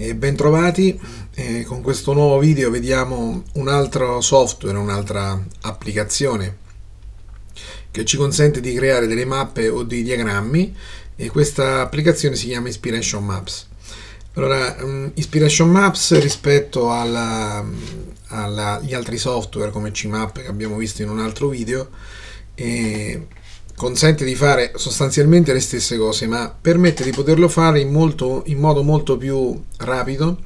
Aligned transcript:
E 0.00 0.14
bentrovati, 0.14 0.96
eh, 1.34 1.64
con 1.64 1.82
questo 1.82 2.12
nuovo 2.12 2.38
video 2.38 2.70
vediamo 2.70 3.42
un 3.54 3.66
altro 3.66 4.20
software, 4.20 4.78
un'altra 4.78 5.44
applicazione 5.62 6.58
che 7.90 8.04
ci 8.04 8.16
consente 8.16 8.60
di 8.60 8.72
creare 8.74 9.08
delle 9.08 9.24
mappe 9.24 9.68
o 9.68 9.82
dei 9.82 10.04
diagrammi 10.04 10.72
e 11.16 11.28
questa 11.30 11.80
applicazione 11.80 12.36
si 12.36 12.46
chiama 12.46 12.68
Inspiration 12.68 13.24
Maps. 13.24 13.66
Allora, 14.34 14.76
um, 14.82 15.10
Inspiration 15.14 15.68
Maps 15.68 16.16
rispetto 16.20 16.92
agli 16.92 18.94
altri 18.94 19.18
software 19.18 19.72
come 19.72 19.90
CMap 19.90 20.42
che 20.42 20.46
abbiamo 20.46 20.76
visto 20.76 21.02
in 21.02 21.08
un 21.08 21.18
altro 21.18 21.48
video 21.48 21.90
eh, 22.54 23.26
consente 23.78 24.24
di 24.24 24.34
fare 24.34 24.72
sostanzialmente 24.74 25.52
le 25.52 25.60
stesse 25.60 25.96
cose, 25.96 26.26
ma 26.26 26.54
permette 26.60 27.04
di 27.04 27.12
poterlo 27.12 27.48
fare 27.48 27.80
in, 27.80 27.90
molto, 27.90 28.42
in 28.46 28.58
modo 28.58 28.82
molto 28.82 29.16
più 29.16 29.58
rapido 29.78 30.36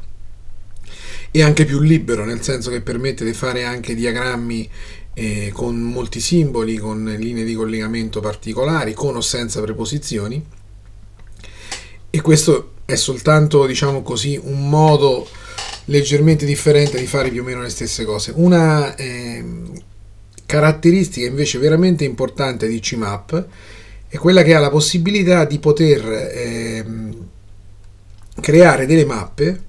e 1.31 1.43
anche 1.43 1.65
più 1.65 1.81
libero, 1.81 2.27
nel 2.27 2.43
senso 2.43 2.71
che 2.71 2.83
permette 2.83 3.25
di 3.25 3.33
fare 3.33 3.65
anche 3.65 3.95
diagrammi 3.95 4.71
eh, 5.15 5.51
con 5.53 5.81
molti 5.81 6.21
simboli, 6.21 6.77
con 6.77 7.05
linee 7.19 7.45
di 7.45 7.55
collegamento 7.55 8.21
particolari, 8.21 8.93
con 8.93 9.17
o 9.17 9.23
senza 9.23 9.63
preposizioni. 9.63 10.45
E 12.11 12.21
questo 12.21 12.73
è 12.85 12.97
soltanto, 12.97 13.65
diciamo 13.65 14.03
così, 14.03 14.39
un 14.41 14.69
modo 14.69 15.27
leggermente 15.87 16.45
differente 16.45 16.99
di 16.99 17.07
fare 17.07 17.31
più 17.31 17.41
o 17.41 17.45
meno 17.45 17.63
le 17.63 17.71
stesse 17.71 18.05
cose. 18.05 18.33
Una 18.37 18.95
eh, 18.95 19.43
caratteristica 20.53 21.27
invece 21.27 21.57
veramente 21.57 22.05
importante 22.05 22.69
di 22.69 22.79
CMAP 22.79 23.47
è 24.07 24.19
quella 24.19 24.43
che 24.43 24.55
ha 24.55 24.61
la 24.61 24.69
possibilità 24.69 25.47
di 25.47 25.59
poter 25.59 26.05
eh, 26.05 26.85
creare 28.39 28.85
delle 28.85 29.07
mappe 29.07 29.63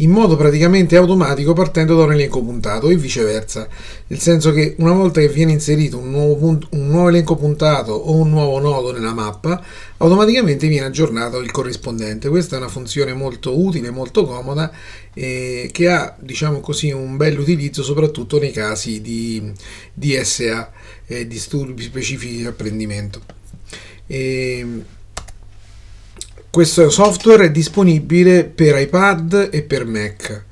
in 0.00 0.10
modo 0.10 0.36
praticamente 0.36 0.96
automatico 0.96 1.52
partendo 1.52 1.96
da 1.96 2.04
un 2.04 2.12
elenco 2.12 2.42
puntato 2.42 2.88
e 2.88 2.96
viceversa, 2.96 3.68
nel 4.06 4.18
senso 4.18 4.52
che 4.52 4.74
una 4.78 4.92
volta 4.92 5.20
che 5.20 5.28
viene 5.28 5.52
inserito 5.52 5.98
un 5.98 6.10
nuovo, 6.10 6.36
punto, 6.36 6.68
un 6.72 6.88
nuovo, 6.88 7.08
elenco 7.08 7.36
puntato 7.36 7.92
o 7.92 8.16
un 8.16 8.30
nuovo 8.30 8.58
nodo 8.60 8.92
nella 8.92 9.12
mappa, 9.12 9.62
automaticamente 9.98 10.68
viene 10.68 10.86
aggiornato 10.86 11.38
il 11.38 11.50
corrispondente. 11.50 12.28
Questa 12.28 12.56
è 12.56 12.58
una 12.58 12.68
funzione 12.68 13.12
molto 13.12 13.58
utile, 13.58 13.90
molto 13.90 14.24
comoda 14.24 14.72
e 15.12 15.68
che 15.72 15.90
ha, 15.90 16.16
diciamo 16.18 16.60
così, 16.60 16.90
un 16.92 17.16
bel 17.16 17.38
utilizzo 17.38 17.82
soprattutto 17.82 18.38
nei 18.38 18.52
casi 18.52 19.00
di 19.00 19.52
DSA, 19.92 20.72
eh, 21.06 21.26
disturbi 21.26 21.82
specifici 21.82 22.38
di 22.38 22.46
apprendimento. 22.46 23.20
E, 24.06 24.98
questo 26.50 26.90
software 26.90 27.44
è 27.44 27.50
disponibile 27.50 28.44
per 28.44 28.76
iPad 28.76 29.50
e 29.52 29.62
per 29.62 29.86
Mac. 29.86 30.44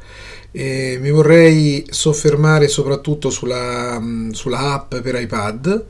E 0.52 0.96
mi 1.00 1.10
vorrei 1.10 1.84
soffermare 1.90 2.68
soprattutto 2.68 3.30
sulla, 3.30 4.00
sulla 4.30 4.74
app 4.74 4.94
per 4.96 5.16
iPad. 5.16 5.86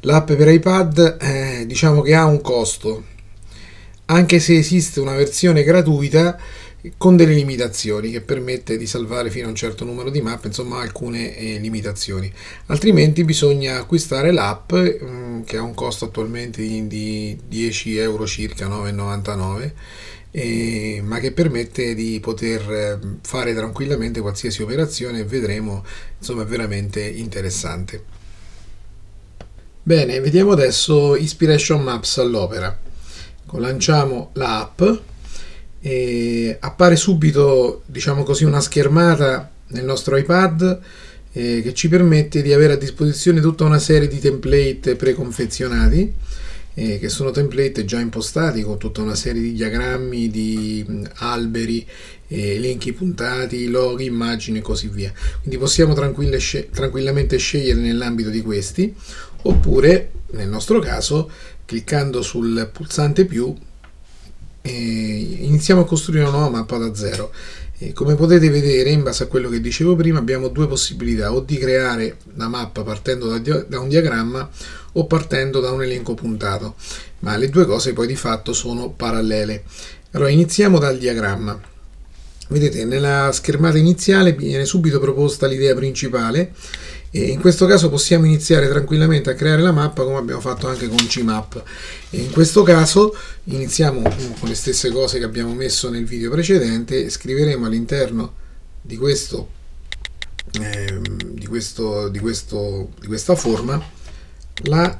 L'app 0.00 0.32
per 0.32 0.48
iPad 0.48 1.18
eh, 1.20 1.64
diciamo 1.66 2.00
che 2.00 2.14
ha 2.14 2.24
un 2.24 2.40
costo, 2.40 3.04
anche 4.06 4.40
se 4.40 4.56
esiste 4.56 4.98
una 4.98 5.14
versione 5.14 5.62
gratuita 5.62 6.38
con 6.96 7.16
delle 7.16 7.34
limitazioni 7.34 8.10
che 8.10 8.20
permette 8.20 8.76
di 8.76 8.86
salvare 8.86 9.30
fino 9.30 9.46
a 9.46 9.50
un 9.50 9.54
certo 9.54 9.84
numero 9.84 10.10
di 10.10 10.20
mappe, 10.20 10.48
insomma 10.48 10.80
alcune 10.80 11.36
eh, 11.36 11.58
limitazioni. 11.58 12.32
Altrimenti 12.66 13.24
bisogna 13.24 13.78
acquistare 13.78 14.32
l'app 14.32 14.72
mh, 14.72 15.04
mm, 15.04 15.42
che 15.42 15.56
ha 15.56 15.62
un 15.62 15.74
costo 15.74 16.06
attualmente 16.06 16.62
di, 16.62 16.86
di 16.86 17.38
10 17.46 17.96
euro 17.96 18.26
circa, 18.26 18.66
9,99 18.68 19.72
eh, 20.32 21.00
ma 21.04 21.18
che 21.18 21.32
permette 21.32 21.94
di 21.94 22.20
poter 22.20 22.70
eh, 22.70 22.98
fare 23.22 23.54
tranquillamente 23.54 24.20
qualsiasi 24.20 24.62
operazione 24.62 25.20
e 25.20 25.24
vedremo, 25.24 25.84
insomma 26.18 26.42
è 26.42 26.46
veramente 26.46 27.02
interessante. 27.02 28.18
Bene, 29.82 30.20
vediamo 30.20 30.52
adesso 30.52 31.16
Inspiration 31.16 31.82
Maps 31.82 32.18
all'opera. 32.18 32.78
Lanciamo 33.52 34.30
l'app 34.34 34.80
e 35.80 36.56
appare 36.60 36.96
subito, 36.96 37.82
diciamo 37.86 38.22
così, 38.22 38.44
una 38.44 38.60
schermata 38.60 39.50
nel 39.68 39.84
nostro 39.84 40.16
iPad 40.16 40.80
eh, 41.32 41.60
che 41.62 41.74
ci 41.74 41.88
permette 41.88 42.42
di 42.42 42.52
avere 42.52 42.74
a 42.74 42.76
disposizione 42.76 43.40
tutta 43.40 43.64
una 43.64 43.78
serie 43.78 44.08
di 44.08 44.18
template 44.18 44.96
preconfezionati 44.96 46.12
eh, 46.74 46.98
che 46.98 47.08
sono 47.08 47.30
template 47.30 47.84
già 47.84 48.00
impostati 48.00 48.62
con 48.62 48.78
tutta 48.78 49.02
una 49.02 49.14
serie 49.14 49.42
di 49.42 49.52
diagrammi, 49.52 50.30
di 50.30 50.84
mh, 50.86 51.02
alberi, 51.16 51.86
eh, 52.28 52.54
elenchi 52.56 52.92
puntati, 52.92 53.68
loghi, 53.68 54.04
immagini 54.04 54.58
e 54.58 54.62
così 54.62 54.88
via. 54.88 55.12
Quindi 55.40 55.58
possiamo 55.58 55.94
tranquillamente 55.94 57.36
scegliere 57.36 57.80
nell'ambito 57.80 58.30
di 58.30 58.40
questi 58.40 58.94
oppure 59.42 60.10
nel 60.32 60.48
nostro 60.48 60.78
caso 60.78 61.30
cliccando 61.64 62.22
sul 62.22 62.68
pulsante 62.72 63.24
più 63.24 63.54
iniziamo 64.62 65.82
a 65.82 65.86
costruire 65.86 66.24
una 66.24 66.36
nuova 66.36 66.50
mappa 66.50 66.78
da 66.78 66.94
zero. 66.94 67.32
E 67.78 67.94
come 67.94 68.14
potete 68.14 68.50
vedere, 68.50 68.90
in 68.90 69.02
base 69.02 69.22
a 69.22 69.26
quello 69.26 69.48
che 69.48 69.60
dicevo 69.60 69.96
prima, 69.96 70.18
abbiamo 70.18 70.48
due 70.48 70.66
possibilità, 70.68 71.32
o 71.32 71.40
di 71.40 71.56
creare 71.56 72.18
la 72.34 72.48
mappa 72.48 72.82
partendo 72.82 73.26
da, 73.26 73.64
da 73.66 73.80
un 73.80 73.88
diagramma 73.88 74.50
o 74.92 75.06
partendo 75.06 75.60
da 75.60 75.70
un 75.70 75.82
elenco 75.82 76.14
puntato, 76.14 76.74
ma 77.20 77.36
le 77.36 77.48
due 77.48 77.64
cose 77.64 77.94
poi 77.94 78.06
di 78.06 78.16
fatto 78.16 78.52
sono 78.52 78.90
parallele. 78.90 79.64
Allora, 80.10 80.30
iniziamo 80.30 80.78
dal 80.78 80.98
diagramma. 80.98 81.58
Vedete, 82.48 82.84
nella 82.84 83.30
schermata 83.32 83.78
iniziale 83.78 84.32
viene 84.32 84.64
subito 84.64 84.98
proposta 84.98 85.46
l'idea 85.46 85.74
principale 85.74 86.52
e 87.12 87.24
in 87.30 87.40
questo 87.40 87.66
caso 87.66 87.90
possiamo 87.90 88.24
iniziare 88.24 88.68
tranquillamente 88.68 89.30
a 89.30 89.34
creare 89.34 89.62
la 89.62 89.72
mappa 89.72 90.04
come 90.04 90.18
abbiamo 90.18 90.40
fatto 90.40 90.68
anche 90.68 90.86
con 90.86 90.98
CMap. 90.98 91.62
E 92.10 92.18
in 92.18 92.30
questo 92.30 92.62
caso 92.62 93.16
iniziamo 93.44 94.02
con 94.38 94.48
le 94.48 94.54
stesse 94.54 94.90
cose 94.90 95.18
che 95.18 95.24
abbiamo 95.24 95.52
messo 95.52 95.90
nel 95.90 96.04
video 96.04 96.30
precedente 96.30 97.04
e 97.04 97.10
scriveremo 97.10 97.66
all'interno 97.66 98.34
di 98.80 98.96
eh, 100.60 101.00
di, 101.32 101.46
questo, 101.46 102.08
di, 102.08 102.18
questo, 102.20 102.90
di 103.00 103.06
questa 103.08 103.34
forma 103.34 103.82
la 104.64 104.96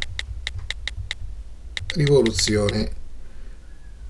rivoluzione 1.94 2.98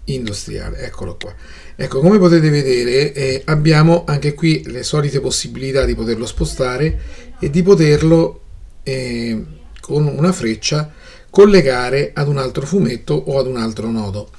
industriale. 0.05 0.79
Eccolo 0.81 1.17
qua. 1.17 1.35
Ecco, 1.77 2.01
come 2.01 2.19
potete 2.19 2.51
vedere 2.51 3.13
eh, 3.13 3.43
abbiamo 3.47 4.05
anche 4.07 4.35
qui 4.35 4.63
le 4.67 4.83
solite 4.83 5.21
possibilità 5.21 5.85
di 5.85 5.95
poterlo 5.95 6.27
spostare 6.27 7.01
e 7.39 7.49
di 7.49 7.63
poterlo 7.63 8.41
eh, 8.83 9.43
con 9.81 10.07
una 10.07 10.33
freccia 10.33 10.93
collegare 11.31 12.11
ad 12.13 12.29
un 12.29 12.39
altro 12.39 12.67
fumetto 12.67 13.15
o 13.15 13.39
ad 13.39 13.47
un 13.47 13.57
altro 13.57 13.91
nodo. 13.91 14.31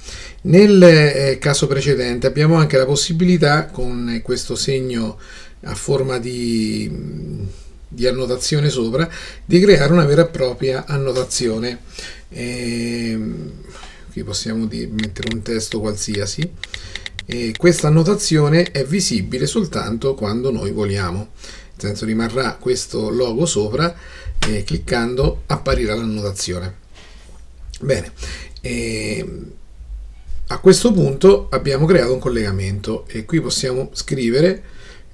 Nel 0.42 0.82
eh, 0.82 1.38
caso 1.38 1.66
precedente 1.66 2.26
abbiamo 2.26 2.56
anche 2.56 2.76
la 2.76 2.84
possibilità 2.84 3.66
con 3.66 4.20
questo 4.22 4.54
segno 4.54 5.18
a 5.64 5.74
forma 5.74 6.18
di, 6.18 6.90
di 7.88 8.06
annotazione 8.06 8.68
sopra 8.68 9.08
di 9.44 9.60
creare 9.60 9.92
una 9.92 10.04
vera 10.04 10.22
e 10.22 10.30
propria 10.30 10.84
annotazione. 10.86 11.80
Eh, 14.12 14.20
qui 14.20 14.24
possiamo 14.24 14.66
dire, 14.66 14.90
mettere 14.90 15.34
un 15.34 15.42
testo 15.42 15.80
qualsiasi. 15.80 16.50
E 17.24 17.54
questa 17.56 17.88
annotazione 17.88 18.70
è 18.70 18.84
visibile 18.84 19.46
soltanto 19.46 20.14
quando 20.14 20.50
noi 20.50 20.72
vogliamo 20.72 21.30
nel 21.72 21.90
senso 21.90 22.04
rimarrà 22.04 22.56
questo 22.56 23.08
logo 23.10 23.46
sopra 23.46 23.94
e 24.38 24.62
cliccando 24.64 25.44
apparirà 25.46 25.94
l'annotazione. 25.94 26.80
Bene 27.80 28.12
e 28.60 29.26
a 30.48 30.58
questo 30.58 30.92
punto 30.92 31.48
abbiamo 31.50 31.86
creato 31.86 32.12
un 32.12 32.18
collegamento 32.18 33.06
e 33.08 33.24
qui 33.24 33.40
possiamo 33.40 33.90
scrivere 33.94 34.62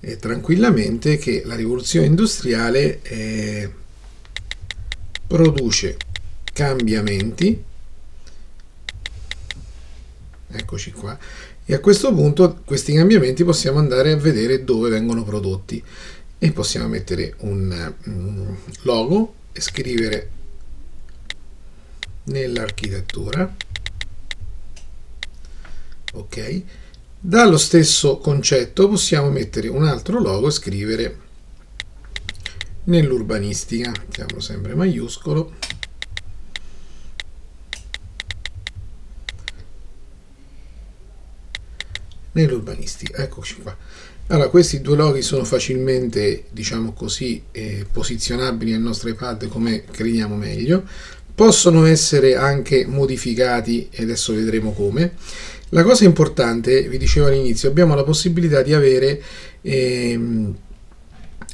eh, 0.01 0.17
tranquillamente 0.17 1.17
che 1.17 1.43
la 1.45 1.55
rivoluzione 1.55 2.07
industriale 2.07 3.01
eh, 3.03 3.71
produce 5.27 5.97
cambiamenti 6.53 7.65
eccoci 10.51 10.93
qua. 10.93 11.19
E 11.65 11.75
a 11.75 11.81
questo 11.81 12.13
punto 12.15 12.61
questi 12.65 12.95
cambiamenti 12.95 13.45
possiamo 13.45 13.79
andare 13.79 14.13
a 14.13 14.17
vedere 14.17 14.65
dove 14.65 14.89
vengono 14.89 15.23
prodotti. 15.25 15.83
E 16.39 16.53
possiamo 16.53 16.89
mettere 16.89 17.35
un 17.39 17.95
mm, 18.09 18.55
logo 18.83 19.35
e 19.53 19.61
scrivere 19.61 20.31
nell'architettura. 22.25 23.55
Ok. 26.13 26.63
Dallo 27.21 27.59
stesso 27.59 28.19
concetto 28.19 28.89
possiamo 28.89 29.29
mettere 29.31 29.69
un 29.69 29.85
altro 29.85 30.21
logo 30.21 30.49
e 30.49 30.53
scrivere 30.53 31.19
nell'urbanistica. 32.85 33.91
Mettiamo 33.91 34.41
sempre 34.41 34.75
maiuscolo 34.75 35.53
nell'urbanistica. 42.41 43.23
Eccoci 43.23 43.57
qua. 43.63 43.77
Allora, 44.29 44.49
questi 44.49 44.81
due 44.81 44.97
loghi 44.97 45.23
sono 45.23 45.45
facilmente, 45.45 46.45
diciamo 46.51 46.93
così, 46.93 47.43
eh, 47.51 47.87
posizionabili 47.91 48.73
nel 48.73 48.81
nostro 48.81 49.09
iPad 49.09 49.49
come 49.49 49.85
crediamo 49.91 50.37
meglio. 50.37 50.85
Possono 51.35 51.87
essere 51.87 52.37
anche 52.37 52.85
modificati 52.87 53.89
e 53.91 54.03
adesso 54.03 54.35
vedremo 54.35 54.73
come. 54.73 55.15
La 55.71 55.83
cosa 55.83 56.05
importante, 56.05 56.89
vi 56.89 56.99
dicevo 56.99 57.27
all'inizio, 57.27 57.69
abbiamo 57.69 57.95
la 57.95 58.05
possibilità 58.05 58.63
di 58.63 58.75
avere 58.75 59.23
ehm, 59.63 60.55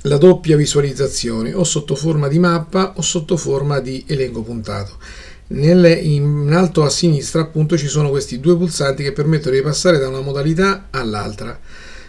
la 0.02 0.16
doppia 0.16 0.56
visualizzazione 0.56 1.52
o 1.52 1.64
sotto 1.64 1.94
forma 1.94 2.28
di 2.28 2.38
mappa 2.38 2.94
o 2.96 3.02
sotto 3.02 3.36
forma 3.36 3.80
di 3.80 4.04
elenco 4.06 4.42
puntato. 4.42 4.98
Nel, 5.46 6.04
in 6.04 6.50
alto 6.52 6.82
a 6.84 6.88
sinistra 6.88 7.42
appunto 7.42 7.76
ci 7.76 7.86
sono 7.86 8.08
questi 8.08 8.40
due 8.40 8.56
pulsanti 8.56 9.02
che 9.02 9.12
permettono 9.12 9.54
di 9.54 9.62
passare 9.62 9.98
da 9.98 10.08
una 10.08 10.20
modalità 10.20 10.88
all'altra. 10.90 11.58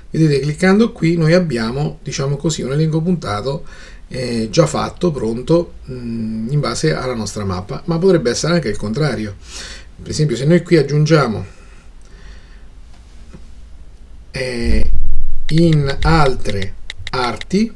Vedete, 0.09 0.39
cliccando 0.39 0.93
qui 0.93 1.17
noi 1.17 1.33
abbiamo, 1.33 1.99
diciamo 2.01 2.37
così, 2.37 2.61
un 2.61 2.71
elenco 2.71 3.01
puntato 3.01 3.65
eh, 4.07 4.47
già 4.49 4.65
fatto, 4.65 5.11
pronto, 5.11 5.73
mh, 5.85 5.93
mm, 5.93 6.51
in 6.51 6.59
base 6.59 6.93
alla 6.93 7.15
nostra 7.15 7.43
mappa, 7.43 7.81
ma 7.85 7.97
potrebbe 7.97 8.29
essere 8.29 8.53
anche 8.53 8.69
il 8.69 8.77
contrario. 8.77 9.35
Per 10.01 10.09
esempio, 10.09 10.35
se 10.35 10.45
noi 10.45 10.63
qui 10.63 10.77
aggiungiamo 10.77 11.45
eh, 14.31 14.91
in 15.47 15.97
altre 16.01 16.73
arti, 17.11 17.73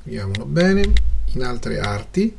scriviamolo 0.00 0.44
bene, 0.44 0.92
in 1.34 1.44
altre 1.44 1.78
arti, 1.78 2.36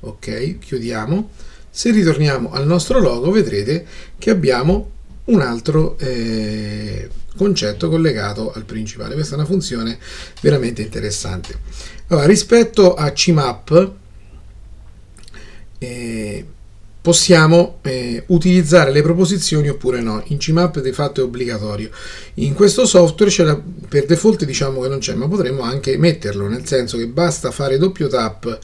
ok, 0.00 0.58
chiudiamo. 0.58 1.30
Se 1.70 1.90
ritorniamo 1.90 2.52
al 2.52 2.66
nostro 2.66 3.00
logo 3.00 3.30
vedrete 3.30 3.86
che 4.18 4.30
abbiamo 4.30 4.90
un 5.24 5.40
altro 5.40 5.98
eh, 5.98 7.08
concetto 7.36 7.88
collegato 7.88 8.52
al 8.52 8.64
principale. 8.64 9.14
Questa 9.14 9.34
è 9.34 9.38
una 9.38 9.46
funzione 9.46 9.98
veramente 10.40 10.82
interessante. 10.82 11.58
Allora, 12.08 12.26
rispetto 12.26 12.94
a 12.94 13.10
CMAP 13.12 13.92
eh, 15.78 16.46
possiamo 17.00 17.78
eh, 17.82 18.24
utilizzare 18.28 18.90
le 18.90 19.02
proposizioni 19.02 19.68
oppure 19.68 20.00
no. 20.00 20.22
In 20.26 20.38
CMAP 20.38 20.80
di 20.80 20.92
fatto 20.92 21.20
è 21.20 21.24
obbligatorio. 21.24 21.90
In 22.34 22.54
questo 22.54 22.86
software 22.86 23.44
la, 23.44 23.60
per 23.88 24.06
default 24.06 24.44
diciamo 24.44 24.80
che 24.80 24.88
non 24.88 24.98
c'è, 24.98 25.14
ma 25.14 25.28
potremmo 25.28 25.62
anche 25.62 25.96
metterlo, 25.98 26.48
nel 26.48 26.66
senso 26.66 26.96
che 26.96 27.06
basta 27.06 27.50
fare 27.50 27.78
doppio 27.78 28.08
tap 28.08 28.58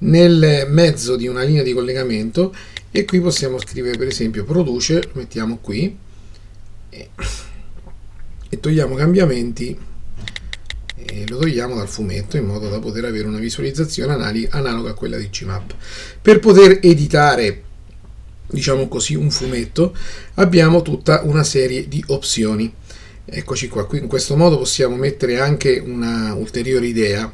nel 0.00 0.66
mezzo 0.68 1.16
di 1.16 1.26
una 1.26 1.42
linea 1.42 1.62
di 1.62 1.72
collegamento 1.72 2.54
e 2.90 3.04
qui 3.04 3.20
possiamo 3.20 3.58
scrivere 3.58 3.96
per 3.96 4.08
esempio 4.08 4.44
produce, 4.44 5.02
lo 5.02 5.10
mettiamo 5.14 5.58
qui 5.60 5.96
e, 6.90 7.10
e 8.48 8.60
togliamo 8.60 8.94
cambiamenti 8.94 9.78
e 10.96 11.24
lo 11.28 11.38
togliamo 11.38 11.74
dal 11.74 11.88
fumetto 11.88 12.36
in 12.36 12.44
modo 12.44 12.68
da 12.68 12.78
poter 12.78 13.04
avere 13.04 13.26
una 13.26 13.38
visualizzazione 13.38 14.12
analoga 14.50 14.90
a 14.90 14.94
quella 14.94 15.16
di 15.16 15.28
CMAP. 15.30 15.74
Per 16.20 16.38
poter 16.38 16.78
editare 16.82 17.62
diciamo 18.50 18.88
così 18.88 19.14
un 19.14 19.30
fumetto 19.30 19.96
abbiamo 20.34 20.82
tutta 20.82 21.22
una 21.22 21.44
serie 21.44 21.88
di 21.88 22.02
opzioni. 22.08 22.72
Eccoci 23.24 23.68
qua. 23.68 23.86
Qui 23.86 23.98
in 23.98 24.08
questo 24.08 24.36
modo 24.36 24.58
possiamo 24.58 24.96
mettere 24.96 25.38
anche 25.38 25.78
una 25.78 26.34
ulteriore 26.34 26.86
idea. 26.86 27.32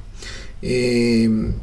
E, 0.60 1.22
ehm, 1.22 1.54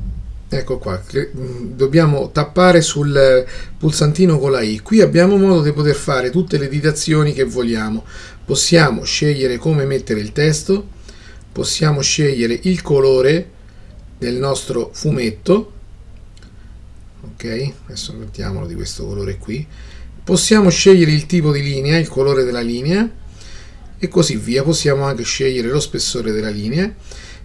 ecco 0.58 0.78
qua 0.78 1.02
mm, 1.16 1.76
dobbiamo 1.76 2.32
tappare 2.32 2.82
sul 2.82 3.46
pulsantino 3.78 4.40
con 4.40 4.52
la 4.52 4.62
i. 4.62 4.80
Qui 4.80 5.02
abbiamo 5.02 5.38
modo 5.38 5.62
di 5.62 5.72
poter 5.72 5.96
fare 5.96 6.30
tutte 6.30 6.58
le 6.58 6.66
editazioni 6.66 7.34
che 7.34 7.44
vogliamo. 7.44 8.06
Possiamo 8.46 9.04
scegliere 9.04 9.58
come 9.58 9.86
mettere 9.86 10.20
il 10.20 10.32
testo 10.32 11.02
possiamo 11.54 12.02
scegliere 12.02 12.60
il 12.64 12.82
colore 12.82 13.48
del 14.18 14.34
nostro 14.34 14.90
fumetto 14.92 15.74
ok? 17.24 17.74
Adesso 17.86 18.14
mettiamolo 18.14 18.66
di 18.66 18.76
questo 18.76 19.06
colore 19.06 19.38
qui. 19.38 19.66
Possiamo 20.24 20.70
scegliere 20.70 21.12
il 21.12 21.26
tipo 21.26 21.52
di 21.52 21.62
linea 21.62 21.98
il 21.98 22.08
colore 22.08 22.44
della 22.44 22.62
linea 22.62 23.10
e 23.98 24.08
così 24.08 24.36
via. 24.38 24.64
Possiamo 24.64 25.04
anche 25.04 25.24
scegliere 25.24 25.70
lo 25.70 25.80
spessore 25.80 26.32
della 26.32 26.50
linea. 26.50 26.94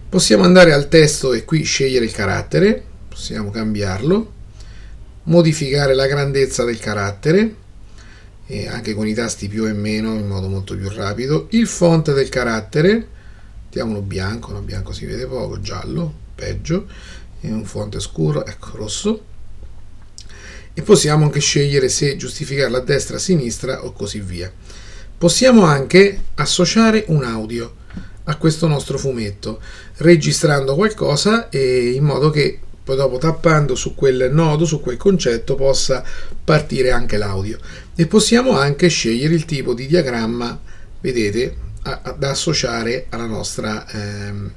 Possiamo 0.09 0.43
andare 0.43 0.73
al 0.73 0.87
testo 0.87 1.33
e 1.33 1.45
qui 1.45 1.63
scegliere 1.63 2.05
il 2.05 2.11
carattere 2.11 2.85
possiamo 3.19 3.51
cambiarlo, 3.51 4.31
modificare 5.23 5.93
la 5.93 6.07
grandezza 6.07 6.63
del 6.63 6.79
carattere, 6.79 7.53
anche 8.69 8.93
con 8.93 9.05
i 9.07 9.13
tasti 9.13 9.49
più 9.49 9.67
e 9.67 9.73
meno 9.73 10.13
in 10.13 10.25
modo 10.25 10.47
molto 10.47 10.73
più 10.77 10.87
rapido, 10.87 11.47
il 11.51 11.67
font 11.67 12.13
del 12.13 12.29
carattere, 12.29 13.07
mettiamolo 13.65 14.01
bianco, 14.01 14.53
no 14.53 14.61
bianco 14.61 14.93
si 14.93 15.05
vede 15.05 15.25
poco, 15.27 15.59
giallo, 15.59 16.11
peggio, 16.33 16.87
un 17.41 17.65
font 17.65 17.99
scuro, 17.99 18.45
ecco 18.45 18.77
rosso, 18.77 19.25
e 20.73 20.81
possiamo 20.81 21.25
anche 21.25 21.41
scegliere 21.41 21.89
se 21.89 22.15
giustificarla 22.15 22.77
a 22.77 22.81
destra, 22.81 23.17
a 23.17 23.19
sinistra 23.19 23.83
o 23.83 23.91
così 23.91 24.21
via. 24.21 24.49
Possiamo 25.17 25.65
anche 25.65 26.21
associare 26.35 27.03
un 27.07 27.25
audio 27.25 27.75
a 28.23 28.37
questo 28.37 28.65
nostro 28.67 28.97
fumetto, 28.97 29.59
registrando 29.97 30.73
qualcosa 30.75 31.49
in 31.51 32.05
modo 32.05 32.29
che 32.29 32.61
poi 32.89 32.97
dopo 32.97 33.19
tappando 33.19 33.75
su 33.75 33.93
quel 33.93 34.29
nodo, 34.31 34.65
su 34.65 34.79
quel 34.79 34.97
concetto, 34.97 35.53
possa 35.53 36.03
partire 36.43 36.89
anche 36.89 37.17
l'audio. 37.17 37.59
E 37.95 38.07
possiamo 38.07 38.57
anche 38.57 38.87
scegliere 38.87 39.35
il 39.35 39.45
tipo 39.45 39.75
di 39.75 39.85
diagramma, 39.85 40.59
vedete, 40.99 41.55
a, 41.83 41.99
a, 42.01 42.11
da 42.13 42.31
associare 42.31 43.05
alla 43.09 43.27
nostra, 43.27 43.87
ehm, 43.87 44.51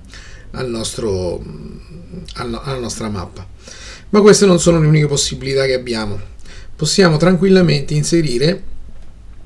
al 0.52 0.67
nostro, 0.67 1.44
alla, 2.37 2.62
alla 2.62 2.79
nostra 2.79 3.11
mappa. 3.11 3.46
Ma 4.08 4.23
queste 4.23 4.46
non 4.46 4.58
sono 4.58 4.81
le 4.81 4.87
uniche 4.87 5.06
possibilità 5.06 5.67
che 5.67 5.75
abbiamo. 5.75 6.19
Possiamo 6.75 7.19
tranquillamente 7.19 7.93
inserire 7.93 8.62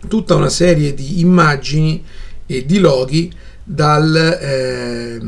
tutta 0.07 0.37
una 0.37 0.49
serie 0.49 0.95
di 0.95 1.19
immagini 1.19 2.05
e 2.47 2.65
di 2.65 2.79
loghi 2.79 3.35
dal, 3.69 4.15
eh, 4.41 5.21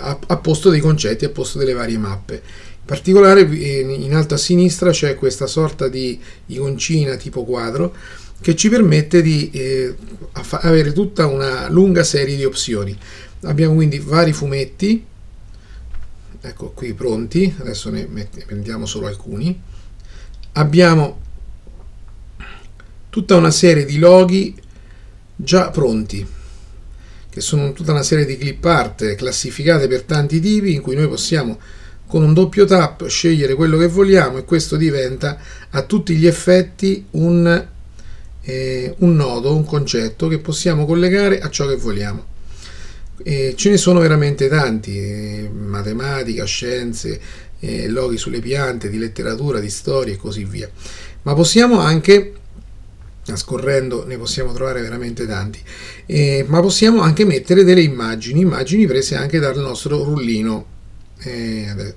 a, 0.00 0.18
a, 0.26 0.36
posto 0.36 0.68
dei 0.68 0.80
concetti, 0.80 1.24
a 1.24 1.30
posto 1.30 1.58
delle 1.58 1.72
varie 1.72 1.96
mappe. 1.96 2.34
In 2.34 2.84
particolare 2.84 3.40
in 3.40 4.14
alto 4.14 4.34
a 4.34 4.38
sinistra 4.38 4.90
c'è 4.90 5.14
questa 5.14 5.46
sorta 5.46 5.88
di 5.88 6.20
iconcina 6.46 7.16
tipo 7.16 7.44
quadro 7.44 7.94
che 8.40 8.54
ci 8.54 8.68
permette 8.68 9.20
di 9.20 9.50
eh, 9.50 9.94
avere 10.32 10.92
tutta 10.92 11.26
una 11.26 11.68
lunga 11.70 12.04
serie 12.04 12.36
di 12.36 12.44
opzioni. 12.44 12.96
Abbiamo 13.42 13.74
quindi 13.74 13.98
vari 13.98 14.32
fumetti, 14.32 15.04
ecco 16.40 16.70
qui 16.70 16.92
pronti, 16.92 17.54
adesso 17.58 17.90
ne 17.90 18.06
prendiamo 18.46 18.84
solo 18.84 19.06
alcuni. 19.06 19.58
Abbiamo 20.52 21.20
tutta 23.08 23.36
una 23.36 23.50
serie 23.50 23.84
di 23.84 23.98
loghi 23.98 24.54
già 25.34 25.70
pronti 25.70 26.36
che 27.38 27.40
sono 27.40 27.72
tutta 27.72 27.92
una 27.92 28.02
serie 28.02 28.26
di 28.26 28.36
clip 28.36 28.64
art 28.64 29.14
classificate 29.14 29.86
per 29.86 30.02
tanti 30.02 30.40
tipi 30.40 30.74
in 30.74 30.80
cui 30.80 30.96
noi 30.96 31.08
possiamo 31.08 31.58
con 32.06 32.22
un 32.22 32.34
doppio 32.34 32.64
tap 32.64 33.06
scegliere 33.06 33.54
quello 33.54 33.78
che 33.78 33.86
vogliamo 33.86 34.38
e 34.38 34.44
questo 34.44 34.76
diventa 34.76 35.38
a 35.70 35.82
tutti 35.82 36.16
gli 36.16 36.26
effetti 36.26 37.04
un, 37.12 37.66
eh, 38.42 38.94
un 38.98 39.14
nodo, 39.14 39.54
un 39.54 39.64
concetto 39.64 40.26
che 40.26 40.38
possiamo 40.38 40.84
collegare 40.84 41.38
a 41.40 41.48
ciò 41.50 41.66
che 41.66 41.76
vogliamo. 41.76 42.36
E 43.22 43.54
ce 43.56 43.70
ne 43.70 43.76
sono 43.76 44.00
veramente 44.00 44.48
tanti, 44.48 44.98
eh, 44.98 45.50
matematica, 45.52 46.44
scienze, 46.44 47.20
eh, 47.60 47.88
loghi 47.88 48.16
sulle 48.16 48.40
piante, 48.40 48.88
di 48.88 48.98
letteratura, 48.98 49.60
di 49.60 49.70
storia 49.70 50.14
e 50.14 50.16
così 50.16 50.44
via. 50.44 50.68
Ma 51.22 51.34
possiamo 51.34 51.78
anche 51.78 52.32
scorrendo 53.36 54.04
ne 54.06 54.16
possiamo 54.16 54.52
trovare 54.52 54.80
veramente 54.80 55.26
tanti, 55.26 55.60
eh, 56.06 56.44
ma 56.48 56.60
possiamo 56.60 57.00
anche 57.00 57.24
mettere 57.24 57.64
delle 57.64 57.82
immagini, 57.82 58.40
immagini 58.40 58.86
prese 58.86 59.16
anche 59.16 59.38
dal 59.38 59.56
nostro 59.58 60.02
rullino. 60.02 60.76
Eh, 61.20 61.94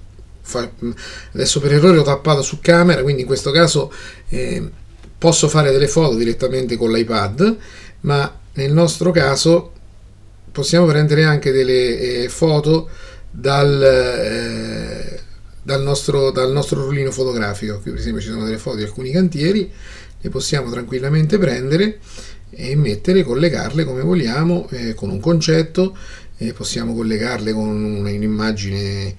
adesso 1.34 1.60
per 1.60 1.74
errore 1.74 2.00
ho 2.00 2.04
tappato 2.04 2.42
su 2.42 2.60
camera, 2.60 3.02
quindi 3.04 3.22
in 3.22 3.28
questo 3.28 3.52
caso 3.52 3.92
eh, 4.30 4.70
posso 5.18 5.48
fare 5.48 5.72
delle 5.72 5.88
foto 5.88 6.16
direttamente 6.16 6.76
con 6.78 6.92
l'iPad, 6.92 7.58
ma 8.02 8.40
nel 8.54 8.74
nostro 8.74 9.12
caso 9.12 9.72
possiamo 10.52 10.86
prendere 10.86 11.24
anche 11.24 11.52
delle 11.52 12.24
eh, 12.24 12.30
foto 12.30 12.90
dal, 13.30 13.82
eh, 13.82 15.20
dal, 15.62 15.82
nostro, 15.82 16.32
dal 16.32 16.52
nostro 16.52 16.84
rullino 16.84 17.12
fotografico. 17.12 17.80
Qui 17.80 17.92
per 17.92 18.00
esempio 18.00 18.22
ci 18.22 18.30
sono 18.30 18.46
delle 18.46 18.58
foto 18.58 18.78
di 18.78 18.84
alcuni 18.84 19.12
cantieri 19.12 19.72
le 20.22 20.30
possiamo 20.30 20.70
tranquillamente 20.70 21.38
prendere 21.38 22.00
e 22.52 22.76
mettere, 22.76 23.24
collegarle 23.24 23.84
come 23.84 24.02
vogliamo 24.02 24.68
eh, 24.70 24.94
con 24.94 25.10
un 25.10 25.20
concetto, 25.20 25.98
eh, 26.38 26.54
possiamo 26.54 26.94
collegarle 26.94 27.54
con 27.54 27.68
un'immagine 27.68 29.16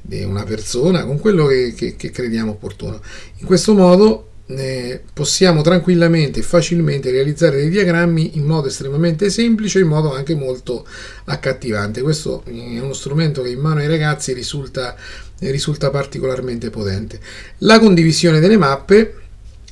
di 0.00 0.22
una 0.22 0.44
persona, 0.44 1.04
con 1.04 1.18
quello 1.18 1.46
che, 1.46 1.72
che, 1.74 1.96
che 1.96 2.10
crediamo 2.10 2.52
opportuno. 2.52 3.00
In 3.38 3.46
questo 3.46 3.74
modo 3.74 4.28
eh, 4.46 5.00
possiamo 5.12 5.62
tranquillamente 5.62 6.40
e 6.40 6.42
facilmente 6.42 7.10
realizzare 7.10 7.56
dei 7.56 7.70
diagrammi 7.70 8.36
in 8.36 8.44
modo 8.44 8.68
estremamente 8.68 9.30
semplice, 9.30 9.80
in 9.80 9.88
modo 9.88 10.12
anche 10.12 10.34
molto 10.34 10.86
accattivante. 11.24 12.02
Questo 12.02 12.42
è 12.44 12.78
uno 12.78 12.92
strumento 12.92 13.42
che 13.42 13.50
in 13.50 13.60
mano 13.60 13.80
ai 13.80 13.86
ragazzi 13.86 14.32
risulta, 14.32 14.94
risulta 15.38 15.90
particolarmente 15.90 16.70
potente. 16.70 17.18
La 17.58 17.78
condivisione 17.78 18.40
delle 18.40 18.58
mappe 18.58 19.22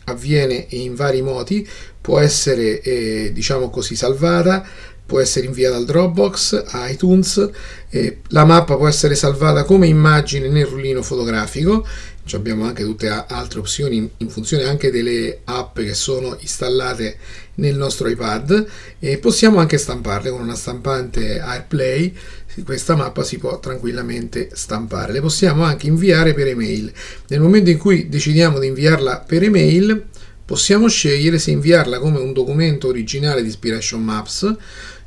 avviene 0.04 0.66
in 0.70 0.94
vari 0.94 1.22
modi, 1.22 1.68
può 2.00 2.18
essere 2.18 2.80
eh, 2.80 3.30
diciamo 3.32 3.70
così 3.70 3.94
salvata, 3.94 4.66
può 5.04 5.20
essere 5.20 5.46
inviata 5.46 5.76
al 5.76 5.84
Dropbox, 5.84 6.64
a 6.68 6.88
iTunes, 6.88 7.50
eh, 7.90 8.20
la 8.28 8.44
mappa 8.44 8.76
può 8.76 8.88
essere 8.88 9.14
salvata 9.14 9.64
come 9.64 9.86
immagine 9.86 10.48
nel 10.48 10.66
rullino 10.66 11.02
fotografico. 11.02 11.86
Cioè 12.24 12.38
abbiamo 12.38 12.64
anche 12.64 12.84
tutte 12.84 13.08
altre 13.08 13.58
opzioni 13.58 14.08
in 14.16 14.28
funzione 14.28 14.62
anche 14.62 14.92
delle 14.92 15.40
app 15.44 15.80
che 15.80 15.92
sono 15.92 16.36
installate 16.38 17.16
nel 17.56 17.76
nostro 17.76 18.08
iPad 18.08 18.64
e 19.00 19.18
possiamo 19.18 19.58
anche 19.58 19.76
stamparle 19.76 20.30
con 20.30 20.40
una 20.40 20.54
stampante 20.54 21.40
AirPlay. 21.40 22.16
Questa 22.64 22.94
mappa 22.94 23.24
si 23.24 23.38
può 23.38 23.58
tranquillamente 23.58 24.50
stampare. 24.52 25.12
Le 25.12 25.20
possiamo 25.20 25.64
anche 25.64 25.88
inviare 25.88 26.32
per 26.32 26.46
email. 26.46 26.92
Nel 27.26 27.40
momento 27.40 27.70
in 27.70 27.78
cui 27.78 28.08
decidiamo 28.08 28.60
di 28.60 28.68
inviarla 28.68 29.24
per 29.26 29.42
email 29.42 30.10
possiamo 30.52 30.86
scegliere 30.86 31.38
se 31.38 31.50
inviarla 31.50 31.98
come 31.98 32.18
un 32.18 32.34
documento 32.34 32.88
originale 32.88 33.40
di 33.40 33.46
Inspiration 33.46 34.02
Maps 34.02 34.54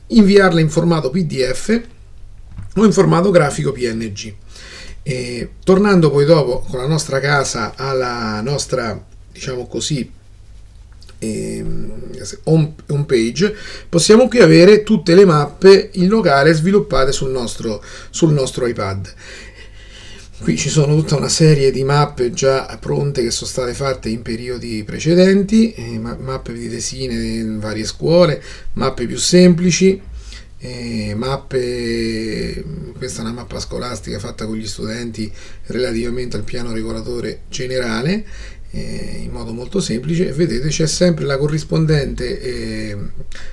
inviarla 0.07 0.59
in 0.59 0.71
formato 0.71 1.11
PDF 1.11 1.81
o 2.73 2.83
in 2.83 2.91
formato 2.91 3.29
grafico 3.29 3.71
PNG 3.71 4.33
e, 5.03 5.51
tornando 5.63 6.09
poi 6.09 6.25
dopo 6.25 6.65
con 6.67 6.79
la 6.79 6.87
nostra 6.87 7.19
casa 7.19 7.73
alla 7.75 8.41
nostra, 8.41 8.99
diciamo 9.31 9.67
così, 9.67 10.11
ehm, 11.19 11.91
home, 12.45 12.73
page, 13.05 13.55
possiamo 13.87 14.27
qui 14.27 14.39
avere 14.39 14.81
tutte 14.81 15.13
le 15.13 15.25
mappe 15.25 15.91
in 15.93 16.07
locale 16.07 16.53
sviluppate 16.53 17.11
sul 17.11 17.29
nostro, 17.29 17.83
sul 18.09 18.33
nostro 18.33 18.65
iPad. 18.65 19.13
Qui 20.37 20.57
ci 20.57 20.69
sono 20.69 20.95
tutta 20.95 21.15
una 21.15 21.29
serie 21.29 21.71
di 21.71 21.83
mappe 21.83 22.31
già 22.31 22.77
pronte 22.79 23.23
che 23.23 23.31
sono 23.31 23.49
state 23.49 23.73
fatte 23.73 24.09
in 24.09 24.21
periodi 24.21 24.83
precedenti, 24.83 25.71
eh, 25.71 25.97
mappe 25.97 26.53
di 26.53 26.69
tesine 26.69 27.13
in 27.13 27.59
varie 27.59 27.85
scuole, 27.85 28.43
mappe 28.73 29.07
più 29.07 29.17
semplici, 29.17 29.99
eh, 30.59 31.13
mappe, 31.15 32.63
questa 32.97 33.21
è 33.21 33.25
una 33.25 33.33
mappa 33.33 33.59
scolastica 33.59 34.19
fatta 34.19 34.45
con 34.45 34.57
gli 34.57 34.67
studenti 34.67 35.31
relativamente 35.67 36.35
al 36.35 36.43
piano 36.43 36.73
regolatore 36.73 37.43
generale 37.49 38.25
eh, 38.75 39.21
in 39.23 39.31
modo 39.31 39.53
molto 39.53 39.79
semplice 39.79 40.33
vedete 40.33 40.67
c'è 40.67 40.85
sempre 40.85 41.23
la 41.23 41.37
corrispondente 41.37 42.41
eh, 42.41 42.97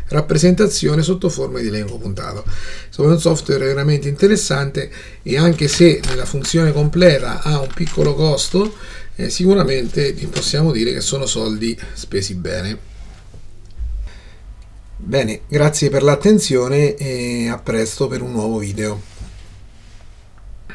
rappresentazione 0.09 1.02
sotto 1.02 1.29
forma 1.29 1.61
di 1.61 1.69
elenco 1.69 1.97
puntato 1.97 2.45
insomma 2.88 3.11
è 3.11 3.12
un 3.12 3.21
software 3.21 3.64
veramente 3.64 4.09
interessante 4.09 4.91
e 5.23 5.38
anche 5.38 5.69
se 5.69 6.00
nella 6.09 6.25
funzione 6.25 6.73
completa 6.73 7.43
ha 7.43 7.61
un 7.61 7.69
piccolo 7.73 8.14
costo 8.14 8.75
eh, 9.14 9.31
sicuramente 9.31 10.12
possiamo 10.29 10.73
dire 10.73 10.93
che 10.93 11.00
sono 11.00 11.26
soldi 11.26 11.79
spesi 11.93 12.35
bene 12.35 12.91
Bene, 15.05 15.41
grazie 15.49 15.91
per 15.91 16.05
l'attenzione 16.05 16.95
e 16.95 17.49
a 17.49 17.59
presto 17.59 18.07
per 18.07 18.23
un 18.23 18.31
nuovo 18.31 18.59
video. 18.59 19.12